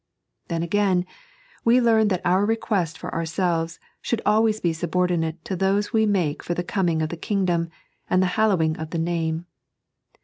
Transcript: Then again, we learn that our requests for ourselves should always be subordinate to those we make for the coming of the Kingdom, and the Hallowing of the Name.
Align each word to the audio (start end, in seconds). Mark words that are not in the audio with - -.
Then 0.47 0.63
again, 0.63 1.05
we 1.63 1.79
learn 1.79 2.07
that 2.07 2.23
our 2.25 2.43
requests 2.43 2.97
for 2.97 3.13
ourselves 3.13 3.79
should 4.01 4.19
always 4.25 4.59
be 4.59 4.73
subordinate 4.73 5.45
to 5.45 5.55
those 5.55 5.93
we 5.93 6.07
make 6.07 6.41
for 6.41 6.55
the 6.55 6.63
coming 6.63 7.03
of 7.03 7.09
the 7.09 7.17
Kingdom, 7.17 7.69
and 8.09 8.19
the 8.19 8.25
Hallowing 8.33 8.77
of 8.79 8.89
the 8.89 8.97
Name. 8.97 9.45